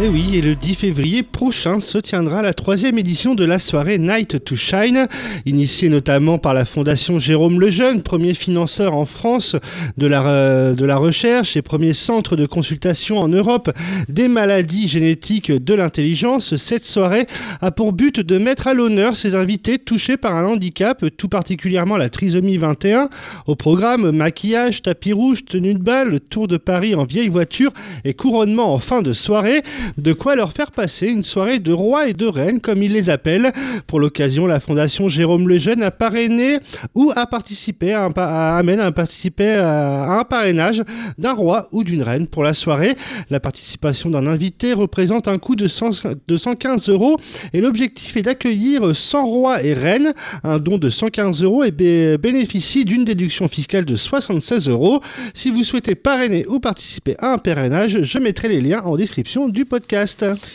Et 0.00 0.06
eh 0.06 0.08
oui, 0.08 0.30
et 0.34 0.40
le 0.40 0.56
10 0.56 0.74
février 0.74 1.22
prochain 1.22 1.78
se 1.78 1.98
tiendra 1.98 2.42
la 2.42 2.52
troisième 2.52 2.98
édition 2.98 3.36
de 3.36 3.44
la 3.44 3.60
soirée 3.60 3.98
Night 3.98 4.44
to 4.44 4.56
Shine, 4.56 5.06
initiée 5.46 5.88
notamment 5.88 6.36
par 6.36 6.52
la 6.52 6.64
Fondation 6.64 7.20
Jérôme 7.20 7.60
Lejeune, 7.60 8.02
premier 8.02 8.34
financeur 8.34 8.94
en 8.94 9.06
France 9.06 9.54
de 9.96 10.08
la, 10.08 10.26
euh, 10.26 10.74
de 10.74 10.84
la 10.84 10.96
recherche 10.96 11.56
et 11.56 11.62
premier 11.62 11.92
centre 11.92 12.34
de 12.34 12.44
consultation 12.44 13.18
en 13.18 13.28
Europe 13.28 13.70
des 14.08 14.26
maladies 14.26 14.88
génétiques 14.88 15.52
de 15.52 15.74
l'intelligence. 15.74 16.56
Cette 16.56 16.86
soirée 16.86 17.28
a 17.60 17.70
pour 17.70 17.92
but 17.92 18.18
de 18.18 18.36
mettre 18.36 18.66
à 18.66 18.74
l'honneur 18.74 19.14
ses 19.14 19.36
invités 19.36 19.78
touchés 19.78 20.16
par 20.16 20.34
un 20.34 20.44
handicap, 20.44 21.04
tout 21.16 21.28
particulièrement 21.28 21.96
la 21.96 22.08
trisomie 22.08 22.56
21. 22.56 23.10
Au 23.46 23.54
programme, 23.54 24.10
maquillage, 24.10 24.82
tapis 24.82 25.12
rouge, 25.12 25.44
tenue 25.44 25.74
de 25.74 25.78
balle, 25.78 26.18
tour 26.18 26.48
de 26.48 26.56
Paris 26.56 26.96
en 26.96 27.04
vieille 27.04 27.28
voiture 27.28 27.70
et 28.04 28.14
couronnement 28.14 28.74
en 28.74 28.80
fin 28.80 29.00
de 29.00 29.12
soirée. 29.12 29.62
De 29.98 30.12
quoi 30.12 30.36
leur 30.36 30.52
faire 30.52 30.70
passer 30.70 31.06
une 31.06 31.22
soirée 31.22 31.58
de 31.58 31.72
rois 31.72 32.08
et 32.08 32.12
de 32.12 32.26
reines, 32.26 32.60
comme 32.60 32.82
ils 32.82 32.92
les 32.92 33.10
appellent. 33.10 33.52
Pour 33.86 34.00
l'occasion, 34.00 34.46
la 34.46 34.60
Fondation 34.60 35.08
Jérôme 35.08 35.48
Lejeune 35.48 35.82
a 35.82 35.90
parrainé 35.90 36.58
ou 36.94 37.12
a 37.14 37.26
participé 37.26 37.92
à, 37.92 38.04
un, 38.04 38.58
amène 38.58 38.80
à 38.80 38.92
participer 38.92 39.52
à 39.52 40.18
un 40.18 40.24
parrainage 40.24 40.82
d'un 41.18 41.32
roi 41.32 41.68
ou 41.72 41.82
d'une 41.82 42.02
reine 42.02 42.26
pour 42.26 42.42
la 42.42 42.54
soirée. 42.54 42.96
La 43.30 43.40
participation 43.40 44.10
d'un 44.10 44.26
invité 44.26 44.72
représente 44.72 45.28
un 45.28 45.38
coût 45.38 45.56
de, 45.56 45.66
115 45.66 46.88
euros 46.88 47.18
et 47.52 47.60
l'objectif 47.60 48.16
est 48.16 48.22
d'accueillir 48.22 48.94
100 48.94 49.26
rois 49.26 49.62
et 49.62 49.74
reines. 49.74 50.12
Un 50.42 50.58
don 50.58 50.78
de 50.78 50.90
115 50.90 51.42
euros 51.42 51.64
et 51.64 51.70
bénéficie 51.70 52.84
d'une 52.84 53.04
déduction 53.04 53.48
fiscale 53.48 53.84
de 53.84 53.96
76 53.96 54.68
euros. 54.68 55.00
Si 55.34 55.50
vous 55.50 55.62
souhaitez 55.62 55.94
parrainer 55.94 56.46
ou 56.46 56.60
participer 56.60 57.16
à 57.18 57.32
un 57.32 57.38
parrainage, 57.38 58.02
je 58.02 58.18
mettrai 58.18 58.48
les 58.48 58.60
liens 58.60 58.82
en 58.82 58.96
description 58.96 59.48
du 59.48 59.64
podcast. 59.64 59.73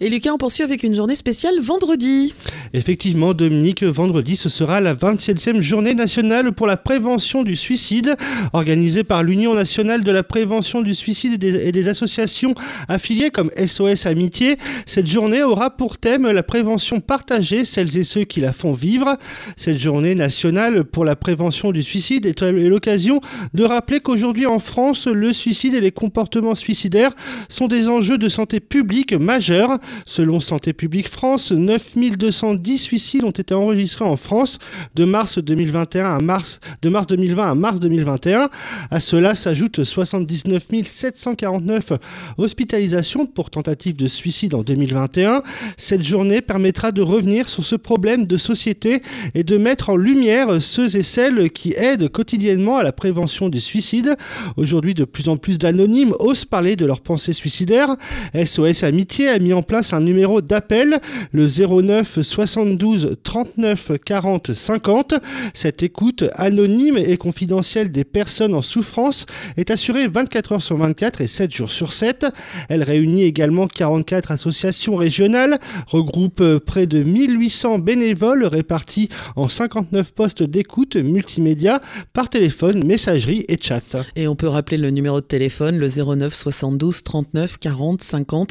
Et 0.00 0.08
Lucas, 0.08 0.32
on 0.32 0.38
poursuit 0.38 0.62
avec 0.62 0.82
une 0.82 0.94
journée 0.94 1.16
spéciale 1.16 1.58
vendredi. 1.60 2.32
Effectivement, 2.74 3.34
Dominique, 3.34 3.82
vendredi, 3.82 4.36
ce 4.36 4.48
sera 4.48 4.80
la 4.80 4.94
27e 4.94 5.60
journée 5.60 5.94
nationale 5.94 6.52
pour 6.52 6.66
la 6.66 6.76
prévention 6.76 7.42
du 7.42 7.56
suicide, 7.56 8.16
organisée 8.52 9.02
par 9.02 9.22
l'Union 9.22 9.54
nationale 9.54 10.04
de 10.04 10.12
la 10.12 10.22
prévention 10.22 10.82
du 10.82 10.94
suicide 10.94 11.42
et 11.42 11.72
des, 11.72 11.88
associations 11.88 12.54
affiliées 12.88 13.30
comme 13.30 13.50
SOS 13.56 14.06
Amitié. 14.06 14.58
Cette 14.86 15.06
journée 15.06 15.42
aura 15.42 15.70
pour 15.70 15.98
thème 15.98 16.30
la 16.30 16.42
prévention 16.42 17.00
partagée, 17.00 17.64
celles 17.64 17.96
et 17.96 18.04
ceux 18.04 18.24
qui 18.24 18.40
la 18.40 18.52
font 18.52 18.74
vivre. 18.74 19.16
Cette 19.56 19.78
journée 19.78 20.14
nationale 20.14 20.84
pour 20.84 21.04
la 21.04 21.16
prévention 21.16 21.72
du 21.72 21.82
suicide 21.82 22.26
est 22.26 22.42
l'occasion 22.42 23.20
de 23.54 23.64
rappeler 23.64 24.00
qu'aujourd'hui 24.00 24.46
en 24.46 24.58
France, 24.58 25.06
le 25.06 25.32
suicide 25.32 25.74
et 25.74 25.80
les 25.80 25.90
comportements 25.90 26.54
suicidaires 26.54 27.12
sont 27.48 27.66
des 27.66 27.88
enjeux 27.88 28.18
de 28.18 28.28
santé 28.28 28.60
publique 28.60 28.99
majeur. 29.18 29.78
Selon 30.06 30.40
Santé 30.40 30.72
publique 30.72 31.08
France, 31.08 31.52
9210 31.52 32.78
suicides 32.78 33.24
ont 33.24 33.30
été 33.30 33.54
enregistrés 33.54 34.04
en 34.04 34.16
France 34.16 34.58
de 34.94 35.04
mars 35.04 35.38
2021 35.38 36.16
à 36.16 36.20
mars, 36.20 36.60
de 36.82 36.88
mars 36.88 37.06
2020 37.06 37.50
à 37.50 37.54
mars 37.54 37.80
2021. 37.80 38.50
À 38.90 39.00
cela 39.00 39.34
s'ajoutent 39.34 39.84
79 39.84 40.66
749 40.86 41.92
hospitalisations 42.38 43.26
pour 43.26 43.50
tentatives 43.50 43.96
de 43.96 44.06
suicide 44.06 44.54
en 44.54 44.62
2021. 44.62 45.42
Cette 45.76 46.02
journée 46.02 46.40
permettra 46.40 46.92
de 46.92 47.02
revenir 47.02 47.48
sur 47.48 47.64
ce 47.64 47.76
problème 47.76 48.26
de 48.26 48.36
société 48.36 49.02
et 49.34 49.44
de 49.44 49.56
mettre 49.56 49.90
en 49.90 49.96
lumière 49.96 50.60
ceux 50.60 50.96
et 50.96 51.02
celles 51.02 51.50
qui 51.50 51.74
aident 51.76 52.08
quotidiennement 52.08 52.76
à 52.76 52.82
la 52.82 52.92
prévention 52.92 53.48
du 53.48 53.60
suicide. 53.60 54.16
Aujourd'hui, 54.56 54.94
de 54.94 55.04
plus 55.04 55.28
en 55.28 55.36
plus 55.36 55.58
d'anonymes 55.58 56.14
osent 56.18 56.44
parler 56.44 56.76
de 56.76 56.86
leurs 56.86 57.00
pensées 57.00 57.32
suicidaires. 57.32 57.96
SOS 58.34 58.84
Amitié 58.90 59.28
a 59.28 59.38
mis 59.38 59.52
en 59.52 59.62
place 59.62 59.92
un 59.92 60.00
numéro 60.00 60.40
d'appel, 60.40 60.98
le 61.30 61.46
09 61.46 62.22
72 62.22 63.18
39 63.22 63.92
40 64.04 64.52
50. 64.52 65.14
Cette 65.54 65.84
écoute 65.84 66.24
anonyme 66.34 66.98
et 66.98 67.16
confidentielle 67.16 67.92
des 67.92 68.02
personnes 68.02 68.52
en 68.52 68.62
souffrance 68.62 69.26
est 69.56 69.70
assurée 69.70 70.08
24 70.08 70.52
heures 70.52 70.62
sur 70.62 70.76
24 70.76 71.20
et 71.20 71.28
7 71.28 71.54
jours 71.54 71.70
sur 71.70 71.92
7. 71.92 72.26
Elle 72.68 72.82
réunit 72.82 73.22
également 73.22 73.68
44 73.68 74.32
associations 74.32 74.96
régionales, 74.96 75.60
regroupe 75.86 76.42
près 76.58 76.88
de 76.88 77.04
1800 77.04 77.78
bénévoles 77.78 78.44
répartis 78.44 79.08
en 79.36 79.48
59 79.48 80.12
postes 80.14 80.42
d'écoute 80.42 80.96
multimédia 80.96 81.80
par 82.12 82.28
téléphone, 82.28 82.84
messagerie 82.84 83.44
et 83.46 83.56
chat. 83.56 83.96
Et 84.16 84.26
on 84.26 84.34
peut 84.34 84.48
rappeler 84.48 84.78
le 84.78 84.90
numéro 84.90 85.20
de 85.20 85.26
téléphone, 85.26 85.78
le 85.78 85.86
09 85.86 86.34
72 86.34 87.04
39 87.04 87.58
40 87.58 88.02
50 88.02 88.50